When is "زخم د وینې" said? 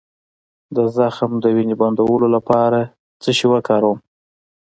0.97-1.75